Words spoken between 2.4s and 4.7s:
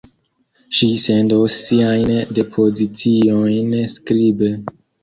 depoziciojn skribe.